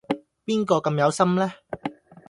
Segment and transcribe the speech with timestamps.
[0.47, 1.53] 邊個咁有心呢？